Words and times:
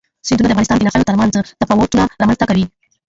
سیندونه 0.27 0.47
د 0.49 0.51
افغانستان 0.53 0.77
د 0.77 0.83
ناحیو 0.87 1.09
ترمنځ 1.09 1.33
تفاوتونه 1.61 2.03
رامنځ 2.21 2.37
ته 2.39 2.45
کوي. 2.49 2.65